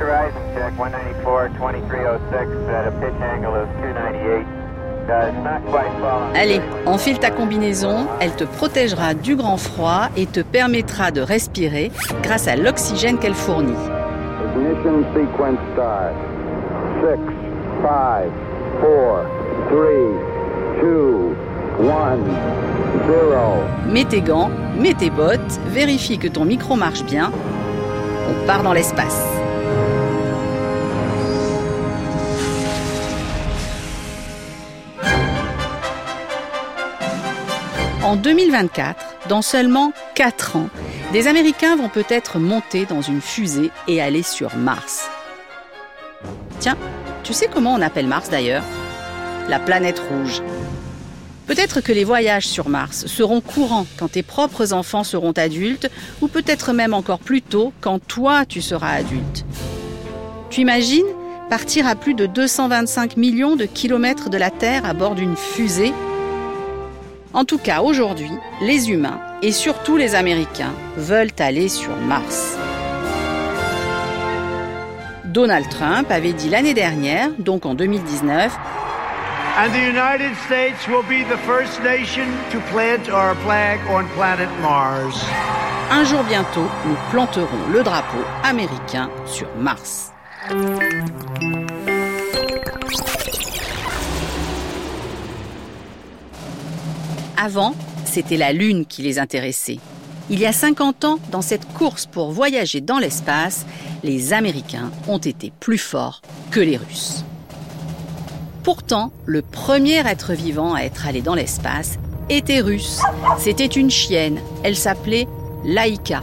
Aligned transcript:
Horizon 0.00 0.40
check, 0.54 0.72
194, 0.78 1.50
2306 1.58 2.68
at 2.70 2.88
a 2.88 2.92
pitch 3.00 3.20
angle 3.20 3.54
of 3.54 3.68
298. 3.84 4.46
Does 5.06 5.34
not 5.44 5.60
quite 5.66 5.92
fall 6.00 6.22
on 6.22 6.34
Allez, 6.34 6.60
enfile 6.86 7.18
ta 7.18 7.30
combinaison, 7.30 8.06
elle 8.20 8.34
te 8.34 8.44
protégera 8.44 9.12
du 9.12 9.36
grand 9.36 9.58
froid 9.58 10.08
et 10.16 10.24
te 10.26 10.40
permettra 10.40 11.10
de 11.10 11.20
respirer 11.20 11.90
grâce 12.22 12.48
à 12.48 12.56
l'oxygène 12.56 13.18
qu'elle 13.18 13.34
fournit. 13.34 13.74
Ignition 14.56 15.04
sequence 15.12 15.58
start. 15.74 16.14
Six, 17.02 17.20
five, 17.82 18.30
four, 18.80 19.24
three, 19.68 20.80
two, 20.80 21.34
one, 21.78 22.24
zero. 23.06 23.62
Mets 23.86 24.04
tes 24.04 24.22
gants, 24.22 24.50
mets 24.78 24.94
tes 24.94 25.10
bottes, 25.10 25.60
vérifie 25.66 26.18
que 26.18 26.28
ton 26.28 26.46
micro 26.46 26.76
marche 26.76 27.04
bien. 27.04 27.30
On 28.30 28.46
part 28.46 28.62
dans 28.62 28.72
l'espace. 28.72 29.39
En 38.02 38.16
2024, 38.16 39.28
dans 39.28 39.42
seulement 39.42 39.92
4 40.14 40.56
ans, 40.56 40.70
des 41.12 41.26
Américains 41.26 41.76
vont 41.76 41.90
peut-être 41.90 42.38
monter 42.38 42.86
dans 42.86 43.02
une 43.02 43.20
fusée 43.20 43.70
et 43.88 44.00
aller 44.00 44.22
sur 44.22 44.56
Mars. 44.56 45.10
Tiens, 46.60 46.78
tu 47.24 47.34
sais 47.34 47.46
comment 47.52 47.74
on 47.74 47.82
appelle 47.82 48.06
Mars 48.06 48.30
d'ailleurs? 48.30 48.62
La 49.50 49.58
planète 49.58 49.98
rouge. 49.98 50.40
Peut-être 51.46 51.82
que 51.82 51.92
les 51.92 52.04
voyages 52.04 52.48
sur 52.48 52.70
Mars 52.70 53.06
seront 53.06 53.42
courants 53.42 53.86
quand 53.98 54.12
tes 54.12 54.22
propres 54.22 54.72
enfants 54.72 55.04
seront 55.04 55.32
adultes, 55.32 55.90
ou 56.22 56.28
peut-être 56.28 56.72
même 56.72 56.94
encore 56.94 57.18
plus 57.18 57.42
tôt 57.42 57.70
quand 57.82 57.98
toi 57.98 58.46
tu 58.46 58.62
seras 58.62 58.92
adulte. 58.92 59.44
Tu 60.48 60.62
imagines? 60.62 61.06
Partir 61.50 61.86
à 61.86 61.96
plus 61.96 62.14
de 62.14 62.24
225 62.24 63.18
millions 63.18 63.56
de 63.56 63.66
kilomètres 63.66 64.30
de 64.30 64.38
la 64.38 64.50
Terre 64.50 64.86
à 64.86 64.94
bord 64.94 65.16
d'une 65.16 65.36
fusée 65.36 65.92
En 67.32 67.44
tout 67.44 67.58
cas, 67.58 67.80
aujourd'hui, 67.82 68.32
les 68.60 68.90
humains, 68.90 69.20
et 69.40 69.52
surtout 69.52 69.96
les 69.96 70.16
Américains, 70.16 70.72
veulent 70.96 71.30
aller 71.38 71.68
sur 71.68 71.94
Mars. 71.96 72.56
Donald 75.26 75.68
Trump 75.68 76.10
avait 76.10 76.32
dit 76.32 76.48
l'année 76.48 76.74
dernière, 76.74 77.30
donc 77.38 77.66
en 77.66 77.74
2019, 77.74 78.52
And 79.58 79.72
the 79.72 79.78
United 79.78 80.34
States 80.46 80.88
will 80.88 81.04
be 81.04 81.24
the 81.28 81.36
first 81.46 81.80
nation 81.82 82.26
to 82.50 82.58
plant 82.72 83.08
our 83.12 83.36
flag 83.44 83.78
on 83.90 84.04
planet 84.16 84.48
Mars. 84.60 85.24
Un 85.92 86.04
jour 86.04 86.24
bientôt, 86.24 86.66
nous 86.86 86.96
planterons 87.10 87.68
le 87.72 87.82
drapeau 87.82 88.24
américain 88.42 89.10
sur 89.26 89.48
Mars. 89.56 90.12
Avant, 97.42 97.74
c'était 98.04 98.36
la 98.36 98.52
Lune 98.52 98.84
qui 98.84 99.00
les 99.00 99.18
intéressait. 99.18 99.78
Il 100.28 100.38
y 100.40 100.44
a 100.44 100.52
50 100.52 101.04
ans, 101.06 101.18
dans 101.32 101.40
cette 101.40 101.66
course 101.72 102.04
pour 102.04 102.32
voyager 102.32 102.82
dans 102.82 102.98
l'espace, 102.98 103.64
les 104.04 104.34
Américains 104.34 104.90
ont 105.08 105.16
été 105.16 105.50
plus 105.58 105.78
forts 105.78 106.20
que 106.50 106.60
les 106.60 106.76
Russes. 106.76 107.24
Pourtant, 108.62 109.10
le 109.24 109.40
premier 109.40 110.06
être 110.06 110.34
vivant 110.34 110.74
à 110.74 110.82
être 110.82 111.06
allé 111.06 111.22
dans 111.22 111.34
l'espace 111.34 111.98
était 112.28 112.60
russe. 112.60 113.00
C'était 113.38 113.64
une 113.64 113.90
chienne. 113.90 114.38
Elle 114.62 114.76
s'appelait 114.76 115.26
Laïka. 115.64 116.22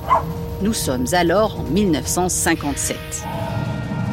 Nous 0.61 0.73
sommes 0.73 1.07
alors 1.13 1.59
en 1.59 1.63
1957. 1.63 2.95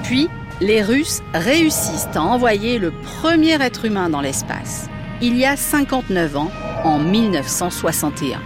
Puis, 0.05 0.29
les 0.63 0.81
Russes 0.81 1.21
réussissent 1.35 2.09
à 2.15 2.23
envoyer 2.23 2.79
le 2.79 2.93
premier 3.21 3.63
être 3.63 3.85
humain 3.85 4.09
dans 4.09 4.23
l'espace. 4.23 4.89
Il 5.23 5.37
y 5.37 5.45
a 5.45 5.57
59 5.57 6.37
ans, 6.37 6.51
en 6.83 6.99
1961. 6.99 8.41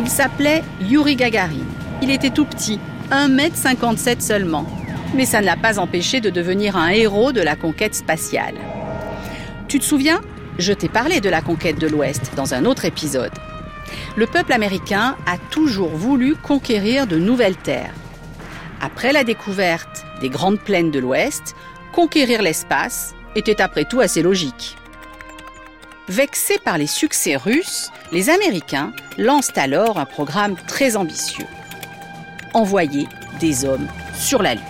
Il 0.00 0.08
s'appelait 0.08 0.62
Yuri 0.80 1.14
Gagarin. 1.14 1.66
Il 2.02 2.10
était 2.10 2.30
tout 2.30 2.44
petit, 2.44 2.80
1m57 3.10 4.20
seulement. 4.20 4.66
Mais 5.14 5.24
ça 5.24 5.40
ne 5.40 5.46
l'a 5.46 5.56
pas 5.56 5.78
empêché 5.78 6.20
de 6.20 6.30
devenir 6.30 6.76
un 6.76 6.88
héros 6.88 7.32
de 7.32 7.40
la 7.40 7.56
conquête 7.56 7.94
spatiale. 7.94 8.56
Tu 9.68 9.78
te 9.78 9.84
souviens? 9.84 10.20
Je 10.58 10.72
t'ai 10.72 10.88
parlé 10.88 11.20
de 11.20 11.28
la 11.28 11.42
conquête 11.42 11.78
de 11.78 11.86
l'Ouest 11.86 12.32
dans 12.36 12.52
un 12.54 12.64
autre 12.64 12.84
épisode. 12.84 13.32
Le 14.16 14.26
peuple 14.26 14.52
américain 14.52 15.16
a 15.26 15.38
toujours 15.50 15.90
voulu 15.90 16.34
conquérir 16.34 17.06
de 17.06 17.16
nouvelles 17.16 17.56
terres. 17.56 17.94
Après 18.80 19.12
la 19.12 19.24
découverte 19.24 20.04
des 20.20 20.28
grandes 20.28 20.60
plaines 20.60 20.90
de 20.90 20.98
l'Ouest, 20.98 21.54
conquérir 21.92 22.42
l'espace 22.42 23.14
était 23.36 23.60
après 23.60 23.84
tout 23.84 24.00
assez 24.00 24.22
logique. 24.22 24.76
Vexés 26.10 26.58
par 26.58 26.76
les 26.76 26.88
succès 26.88 27.36
russes, 27.36 27.92
les 28.10 28.30
Américains 28.30 28.92
lancent 29.16 29.56
alors 29.56 29.96
un 29.96 30.06
programme 30.06 30.56
très 30.66 30.96
ambitieux. 30.96 31.46
Envoyer 32.52 33.06
des 33.38 33.64
hommes 33.64 33.86
sur 34.12 34.42
la 34.42 34.54
Lune. 34.54 34.64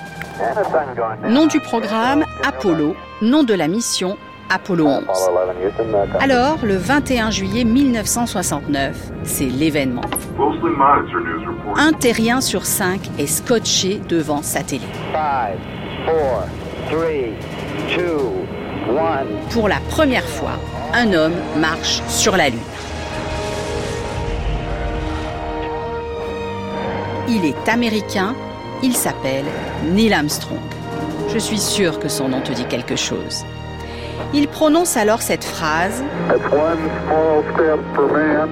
Nom 1.30 1.46
du 1.46 1.58
programme 1.60 2.26
Apollo, 2.46 2.94
nom 3.22 3.42
de 3.42 3.54
la 3.54 3.68
mission 3.68 4.18
Apollo 4.50 4.86
11. 4.86 5.02
Apollo 5.02 5.38
11, 5.48 5.64
Houston, 5.64 5.84
uh, 5.88 6.12
come. 6.12 6.20
Alors, 6.20 6.58
le 6.62 6.76
21 6.76 7.30
juillet 7.30 7.64
1969, 7.64 9.10
c'est 9.24 9.46
l'événement. 9.46 10.02
Un 11.74 11.94
terrien 11.94 12.42
sur 12.42 12.66
cinq 12.66 13.00
est 13.18 13.26
scotché 13.26 13.98
devant 14.10 14.42
sa 14.42 14.62
télé. 14.62 14.84
Pour 19.50 19.68
la 19.68 19.80
première 19.88 20.28
fois, 20.28 20.58
un 20.92 21.12
homme 21.12 21.34
marche 21.56 22.02
sur 22.08 22.36
la 22.36 22.48
Lune. 22.48 22.58
Il 27.28 27.44
est 27.44 27.68
américain, 27.68 28.34
il 28.82 28.96
s'appelle 28.96 29.44
Neil 29.92 30.12
Armstrong. 30.12 30.58
Je 31.32 31.38
suis 31.38 31.58
sûre 31.58 32.00
que 32.00 32.08
son 32.08 32.28
nom 32.28 32.40
te 32.40 32.52
dit 32.52 32.64
quelque 32.64 32.96
chose. 32.96 33.44
Il 34.34 34.48
prononce 34.48 34.96
alors 34.96 35.22
cette 35.22 35.44
phrase 35.44 36.02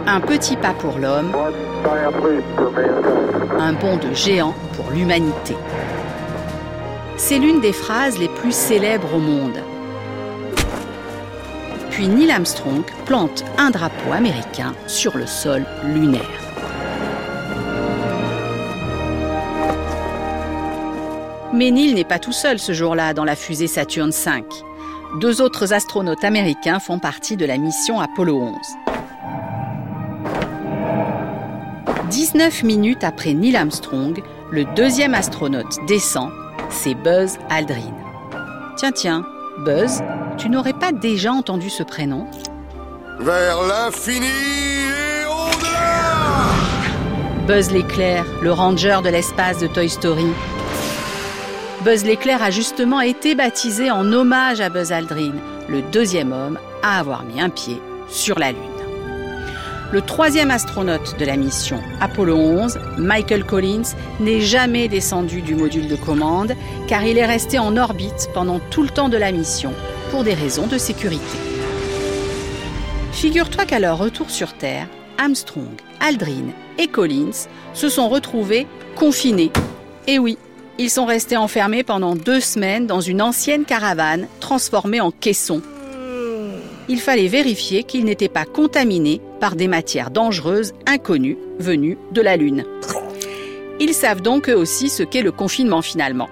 Un 0.07 0.21
petit 0.21 0.57
pas 0.57 0.75
pour 0.75 0.99
l'homme, 0.99 1.33
un 3.59 3.73
bond 3.73 3.97
de 3.97 4.15
géant 4.15 4.55
pour 4.77 4.91
l'humanité. 4.93 5.57
C'est 7.17 7.39
l'une 7.39 7.61
des 7.61 7.73
phrases 7.73 8.17
les 8.19 8.29
plus 8.29 8.55
célèbres 8.55 9.15
au 9.15 9.19
monde. 9.19 9.59
Puis 11.99 12.07
Neil 12.07 12.31
Armstrong 12.31 12.85
plante 13.07 13.45
un 13.57 13.71
drapeau 13.71 14.13
américain 14.13 14.73
sur 14.87 15.19
le 15.19 15.27
sol 15.27 15.67
lunaire. 15.83 16.23
Mais 21.53 21.73
Neil 21.73 21.95
n'est 21.95 22.05
pas 22.05 22.21
tout 22.21 22.31
seul 22.31 22.61
ce 22.61 22.73
jour-là 22.73 23.15
dans 23.15 23.25
la 23.25 23.35
fusée 23.35 23.67
Saturn 23.67 24.11
V. 24.11 24.45
Deux 25.19 25.43
autres 25.43 25.73
astronautes 25.73 26.23
américains 26.23 26.79
font 26.79 27.01
partie 27.01 27.37
de 27.37 27.45
la 27.45 27.59
mission 27.59 27.99
Apollo 27.99 28.43
11. 28.43 28.57
19 32.11 32.63
minutes 32.63 33.03
après 33.03 33.35
Neil 33.35 33.57
Armstrong, 33.57 34.23
le 34.53 34.65
deuxième 34.77 35.15
astronaute 35.15 35.85
descend, 35.89 36.31
c'est 36.71 36.95
Buzz 36.95 37.39
Aldrin. 37.51 37.93
Tiens, 38.77 38.93
tiens, 38.93 39.27
Buzz, 39.65 40.01
tu 40.39 40.49
n'aurais 40.49 40.73
pas 40.73 40.93
déjà 40.93 41.33
entendu 41.33 41.69
ce 41.69 41.83
prénom 41.83 42.27
Vers 43.19 43.61
l'infini 43.63 44.27
et 44.27 45.27
au-delà 45.27 46.47
Buzz 47.47 47.73
l'éclair, 47.73 48.25
le 48.41 48.53
ranger 48.53 49.01
de 49.03 49.09
l'espace 49.09 49.59
de 49.59 49.67
Toy 49.67 49.89
Story. 49.89 50.29
Buzz 51.85 52.05
l'éclair 52.05 52.43
a 52.43 52.51
justement 52.51 53.01
été 53.01 53.35
baptisé 53.35 53.91
en 53.91 54.13
hommage 54.13 54.61
à 54.61 54.69
Buzz 54.69 54.93
Aldrin, 54.93 55.35
le 55.69 55.83
deuxième 55.83 56.33
homme 56.33 56.59
à 56.83 57.01
avoir 57.01 57.25
mis 57.25 57.41
un 57.41 57.51
pied 57.51 57.81
sur 58.09 58.39
la 58.39 58.53
Lune. 58.53 58.61
Le 59.91 60.03
troisième 60.03 60.51
astronaute 60.51 61.19
de 61.19 61.25
la 61.25 61.37
mission 61.37 61.81
Apollo 62.01 62.37
11, 62.37 62.79
Michael 62.99 63.45
Collins, 63.45 63.95
n'est 64.21 64.41
jamais 64.41 64.87
descendu 64.87 65.41
du 65.41 65.55
module 65.57 65.89
de 65.89 65.97
commande 65.97 66.53
car 66.87 67.03
il 67.03 67.19
est 67.19 67.27
resté 67.27 67.59
en 67.59 67.77
orbite 67.77 68.29
pendant 68.35 68.61
tout 68.71 68.83
le 68.83 68.91
temps 68.91 69.09
de 69.09 69.17
la 69.17 69.33
mission 69.33 69.73
pour 70.11 70.25
des 70.25 70.35
raisons 70.35 70.67
de 70.67 70.79
sécurité. 70.79 71.39
Figure-toi 73.13 73.65
qu'à 73.65 73.79
leur 73.79 73.99
retour 73.99 74.31
sur 74.31 74.55
Terre, 74.55 74.87
Armstrong, 75.19 75.81
Aldrin 76.01 76.53
et 76.79 76.87
Collins 76.87 77.49
se 77.75 77.89
sont 77.89 78.09
retrouvés 78.09 78.67
confinés. 78.95 79.51
Et 80.07 80.19
oui, 80.19 80.39
ils 80.79 80.91
sont 80.91 81.07
restés 81.07 81.37
enfermés 81.37 81.83
pendant 81.83 82.15
deux 82.15 82.41
semaines 82.41 82.87
dans 82.87 83.01
une 83.01 83.21
ancienne 83.21 83.65
caravane 83.65 84.29
transformée 84.41 85.01
en 85.01 85.11
caisson. 85.11 85.61
Il 86.89 87.01
fallait 87.01 87.29
vérifier 87.29 87.83
qu'ils 87.83 88.05
n'étaient 88.05 88.29
pas 88.29 88.45
contaminés 88.45 89.21
par 89.41 89.57
des 89.57 89.69
matières 89.69 90.11
dangereuses 90.11 90.73
inconnues 90.87 91.37
venues 91.59 91.99
de 92.13 92.23
la 92.23 92.37
Lune. 92.37 92.65
Ils 93.81 93.95
savent 93.95 94.23
donc 94.23 94.49
eux 94.49 94.57
aussi 94.57 94.89
ce 94.89 95.03
qu'est 95.03 95.23
le 95.23 95.33
confinement 95.33 95.83
finalement. 95.83 96.29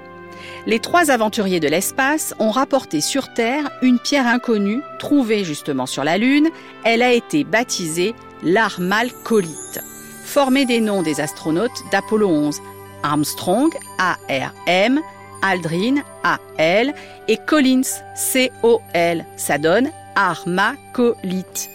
Les 0.66 0.80
trois 0.80 1.12
aventuriers 1.12 1.60
de 1.60 1.68
l'espace 1.68 2.34
ont 2.40 2.50
rapporté 2.50 3.00
sur 3.00 3.32
Terre 3.32 3.70
une 3.82 4.00
pierre 4.00 4.26
inconnue 4.26 4.82
trouvée 4.98 5.44
justement 5.44 5.86
sur 5.86 6.02
la 6.02 6.18
Lune. 6.18 6.48
Elle 6.84 7.02
a 7.02 7.12
été 7.12 7.44
baptisée 7.44 8.16
l'armalcolite, 8.42 9.80
formée 10.24 10.66
des 10.66 10.80
noms 10.80 11.02
des 11.02 11.20
astronautes 11.20 11.84
d'Apollo 11.92 12.28
11, 12.28 12.60
Armstrong, 13.04 13.70
A-R-M, 13.98 15.00
Aldrin, 15.40 16.02
A-L, 16.24 16.94
et 17.28 17.38
Collins, 17.46 18.02
C-O-L. 18.16 19.24
Ça 19.36 19.58
donne 19.58 19.90
armacolite. 20.16 21.70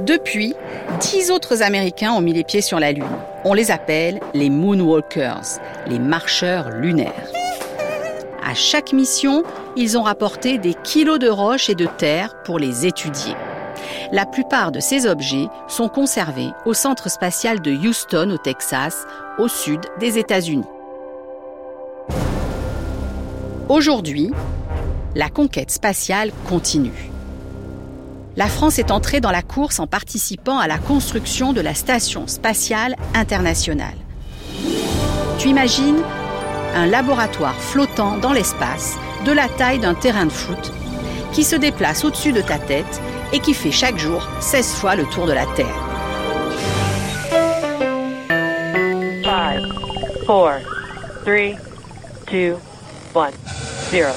Depuis, 0.00 0.54
dix 1.00 1.30
autres 1.30 1.62
Américains 1.62 2.12
ont 2.12 2.22
mis 2.22 2.32
les 2.32 2.42
pieds 2.42 2.62
sur 2.62 2.80
la 2.80 2.90
Lune. 2.90 3.04
On 3.44 3.52
les 3.52 3.70
appelle 3.70 4.18
les 4.32 4.48
Moonwalkers, 4.48 5.60
les 5.86 5.98
marcheurs 5.98 6.70
lunaires. 6.70 7.28
À 8.42 8.54
chaque 8.54 8.94
mission, 8.94 9.42
ils 9.76 9.98
ont 9.98 10.02
rapporté 10.02 10.56
des 10.56 10.72
kilos 10.72 11.18
de 11.18 11.28
roches 11.28 11.68
et 11.68 11.74
de 11.74 11.84
terre 11.84 12.34
pour 12.44 12.58
les 12.58 12.86
étudier. 12.86 13.34
La 14.10 14.24
plupart 14.24 14.72
de 14.72 14.80
ces 14.80 15.06
objets 15.06 15.48
sont 15.68 15.88
conservés 15.88 16.48
au 16.64 16.72
Centre 16.72 17.10
spatial 17.10 17.60
de 17.60 17.70
Houston, 17.70 18.30
au 18.30 18.38
Texas, 18.38 19.04
au 19.38 19.48
sud 19.48 19.80
des 20.00 20.16
États-Unis. 20.16 20.64
Aujourd'hui, 23.68 24.30
la 25.14 25.28
conquête 25.28 25.70
spatiale 25.70 26.30
continue 26.48 27.09
la 28.36 28.46
France 28.46 28.78
est 28.78 28.90
entrée 28.90 29.20
dans 29.20 29.30
la 29.30 29.42
course 29.42 29.78
en 29.80 29.86
participant 29.86 30.58
à 30.58 30.68
la 30.68 30.78
construction 30.78 31.52
de 31.52 31.60
la 31.60 31.74
Station 31.74 32.26
spatiale 32.26 32.96
internationale. 33.14 33.94
Tu 35.38 35.48
imagines 35.48 36.02
un 36.74 36.86
laboratoire 36.86 37.54
flottant 37.54 38.18
dans 38.18 38.32
l'espace 38.32 38.96
de 39.24 39.32
la 39.32 39.48
taille 39.48 39.80
d'un 39.80 39.94
terrain 39.94 40.26
de 40.26 40.30
foot 40.30 40.72
qui 41.32 41.44
se 41.44 41.56
déplace 41.56 42.04
au-dessus 42.04 42.32
de 42.32 42.40
ta 42.40 42.58
tête 42.58 43.00
et 43.32 43.40
qui 43.40 43.54
fait 43.54 43.70
chaque 43.70 43.98
jour 43.98 44.26
16 44.40 44.74
fois 44.74 44.96
le 44.96 45.04
tour 45.06 45.26
de 45.26 45.32
la 45.32 45.46
Terre. 45.46 45.66
5, 49.24 49.62
4, 50.24 50.24
3, 50.24 50.58
2, 51.26 52.54
1, 53.14 53.30
0. 53.90 54.08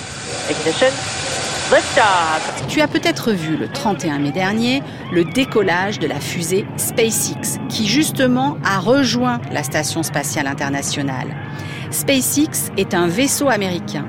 Ignition. 0.49 1.12
Tu 2.67 2.81
as 2.81 2.87
peut-être 2.87 3.31
vu 3.31 3.55
le 3.55 3.67
31 3.67 4.19
mai 4.19 4.31
dernier 4.31 4.83
le 5.11 5.23
décollage 5.23 5.99
de 5.99 6.07
la 6.07 6.19
fusée 6.19 6.65
SpaceX, 6.77 7.59
qui 7.69 7.87
justement 7.87 8.57
a 8.63 8.79
rejoint 8.79 9.39
la 9.51 9.63
Station 9.63 10.03
spatiale 10.03 10.47
internationale. 10.47 11.35
SpaceX 11.89 12.71
est 12.77 12.93
un 12.93 13.07
vaisseau 13.07 13.49
américain. 13.49 14.05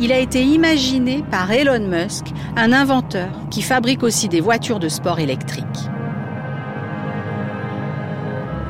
Il 0.00 0.12
a 0.12 0.18
été 0.18 0.42
imaginé 0.42 1.24
par 1.30 1.50
Elon 1.50 1.88
Musk, 1.88 2.26
un 2.56 2.72
inventeur 2.72 3.30
qui 3.50 3.62
fabrique 3.62 4.02
aussi 4.02 4.28
des 4.28 4.40
voitures 4.40 4.78
de 4.78 4.88
sport 4.88 5.18
électriques. 5.18 5.64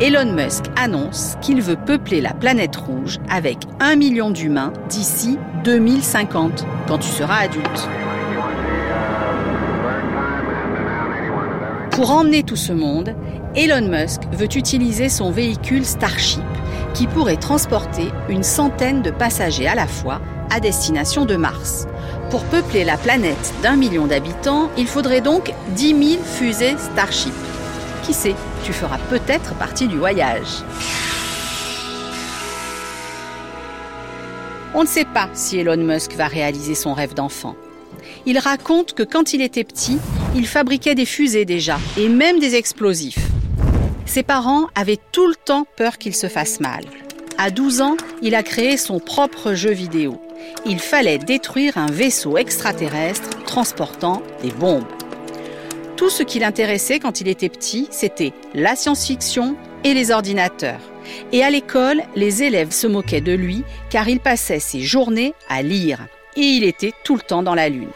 Elon 0.01 0.33
Musk 0.33 0.67
annonce 0.77 1.37
qu'il 1.43 1.61
veut 1.61 1.77
peupler 1.77 2.21
la 2.21 2.33
planète 2.33 2.77
rouge 2.77 3.19
avec 3.29 3.59
un 3.81 3.97
million 3.97 4.31
d'humains 4.31 4.73
d'ici 4.89 5.39
2050, 5.65 6.65
quand 6.87 6.99
tu 6.99 7.09
seras 7.09 7.39
adulte. 7.39 7.89
Pour 11.99 12.13
emmener 12.13 12.45
tout 12.45 12.55
ce 12.55 12.73
monde, 12.73 13.17
Elon 13.57 13.89
Musk 13.89 14.21
veut 14.31 14.57
utiliser 14.57 15.09
son 15.09 15.33
véhicule 15.33 15.85
Starship 15.85 16.45
qui 16.95 17.09
pourrait 17.09 17.39
transporter 17.39 18.13
une 18.29 18.45
centaine 18.45 19.03
de 19.03 19.11
passagers 19.11 19.67
à 19.67 19.75
la 19.75 19.89
fois 19.89 20.21
à 20.49 20.61
destination 20.61 21.25
de 21.25 21.35
Mars. 21.35 21.89
Pour 22.31 22.45
peupler 22.45 22.85
la 22.85 22.97
planète 22.99 23.53
d'un 23.65 23.75
million 23.75 24.07
d'habitants, 24.07 24.71
il 24.79 24.87
faudrait 24.87 25.23
donc 25.23 25.53
10 25.75 26.11
000 26.11 26.23
fusées 26.23 26.77
Starship. 26.79 27.35
Qui 28.05 28.15
sait, 28.15 28.37
tu 28.63 28.73
feras 28.73 28.99
peut-être 29.11 29.57
partie 29.57 29.89
du 29.89 29.99
voyage. 29.99 30.63
On 34.73 34.83
ne 34.83 34.89
sait 34.89 35.05
pas 35.05 35.29
si 35.35 35.59
Elon 35.59 35.83
Musk 35.83 36.15
va 36.15 36.29
réaliser 36.29 36.77
son 36.77 36.95
rêve 36.95 37.15
d'enfant. 37.15 37.57
Il 38.25 38.39
raconte 38.39 38.93
que 38.93 39.03
quand 39.03 39.33
il 39.33 39.43
était 39.43 39.65
petit, 39.65 39.99
il 40.39 40.47
fabriquait 40.47 40.95
des 40.95 41.05
fusées 41.05 41.45
déjà, 41.45 41.81
et 41.97 42.09
même 42.09 42.39
des 42.39 42.55
explosifs. 42.55 43.19
Ses 44.07 44.23
parents 44.23 44.69
avaient 44.77 45.01
tout 45.11 45.27
le 45.27 45.35
temps 45.35 45.67
peur 45.77 45.99
qu'il 45.99 46.15
se 46.15 46.29
fasse 46.29 46.61
mal. 46.61 46.85
À 47.39 47.51
12 47.51 47.81
ans, 47.81 47.97
il 48.23 48.37
a 48.37 48.45
créé 48.45 48.77
son 48.77 49.01
propre 49.01 49.55
jeu 49.55 49.73
vidéo. 49.73 50.23
Il 50.65 50.79
fallait 50.79 51.19
détruire 51.19 51.77
un 51.77 51.91
vaisseau 51.91 52.39
extraterrestre 52.39 53.31
transportant 53.47 54.23
des 54.41 54.53
bombes. 54.53 54.87
Tout 55.97 56.09
ce 56.09 56.23
qui 56.23 56.39
l'intéressait 56.39 57.01
quand 57.01 57.21
il 57.21 57.27
était 57.27 57.49
petit, 57.49 57.89
c'était 57.91 58.33
la 58.55 58.77
science-fiction 58.77 59.57
et 59.83 59.93
les 59.93 60.13
ordinateurs. 60.13 60.81
Et 61.33 61.43
à 61.43 61.51
l'école, 61.51 62.01
les 62.15 62.45
élèves 62.45 62.71
se 62.71 62.87
moquaient 62.87 63.21
de 63.21 63.33
lui 63.33 63.65
car 63.91 64.09
il 64.09 64.21
passait 64.21 64.61
ses 64.61 64.83
journées 64.83 65.35
à 65.49 65.63
lire. 65.63 66.07
Et 66.37 66.43
il 66.43 66.63
était 66.63 66.93
tout 67.03 67.17
le 67.17 67.23
temps 67.23 67.43
dans 67.43 67.57
la 67.57 67.69
lune. 67.69 67.91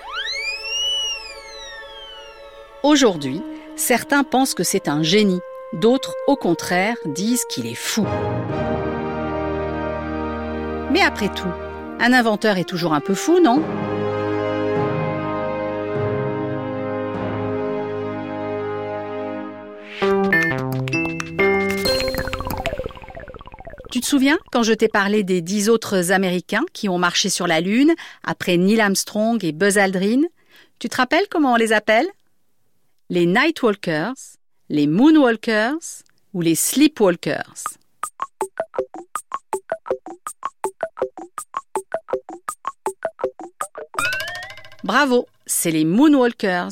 Aujourd'hui, 2.82 3.40
certains 3.76 4.25
pensent 4.25 4.55
que 4.55 4.64
c'est 4.64 4.88
un 4.88 5.05
génie, 5.05 5.38
d'autres, 5.73 6.17
au 6.26 6.34
contraire, 6.34 6.96
disent 7.06 7.44
qu'il 7.44 7.67
est 7.69 7.76
fou. 7.76 8.05
Mais 10.90 11.00
après 11.00 11.29
tout, 11.29 11.46
un 12.00 12.12
inventeur 12.12 12.58
est 12.58 12.69
toujours 12.69 12.93
un 12.93 13.00
peu 13.00 13.14
fou, 13.14 13.38
non? 13.38 13.62
Tu 23.93 24.00
te 24.00 24.06
souviens 24.06 24.38
quand 24.50 24.64
je 24.64 24.73
t'ai 24.73 24.88
parlé 24.88 25.23
des 25.23 25.40
dix 25.40 25.69
autres 25.69 26.11
Américains 26.11 26.64
qui 26.73 26.88
ont 26.88 26.99
marché 26.99 27.28
sur 27.28 27.47
la 27.47 27.61
Lune 27.61 27.95
après 28.25 28.56
Neil 28.56 28.80
Armstrong 28.80 29.45
et 29.45 29.52
Buzz 29.52 29.78
Aldrin? 29.78 30.23
Tu 30.80 30.88
te 30.88 30.97
rappelles 30.97 31.28
comment 31.30 31.52
on 31.52 31.56
les 31.56 31.73
appelle? 31.73 32.09
Les 33.12 33.26
Nightwalkers, 33.26 34.38
les 34.71 34.87
Moonwalkers 34.87 36.02
ou 36.33 36.40
les 36.40 36.54
Sleepwalkers. 36.54 37.62
Bravo, 44.83 45.26
c'est 45.45 45.71
les 45.71 45.85
Moonwalkers. 45.85 46.71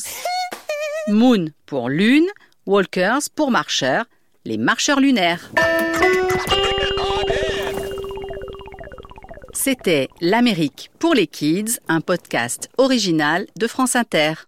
Moon 1.09 1.51
pour 1.67 1.91
lune, 1.91 2.27
Walkers 2.65 3.29
pour 3.37 3.51
marcheurs, 3.51 4.07
les 4.47 4.57
marcheurs 4.57 5.01
lunaires. 5.01 5.51
C'était 9.53 10.09
L'Amérique 10.23 10.91
pour 10.99 11.13
les 11.13 11.27
Kids, 11.27 11.81
un 11.89 12.01
podcast 12.01 12.71
original 12.79 13.47
de 13.59 13.67
France 13.67 13.95
Inter. 13.95 14.33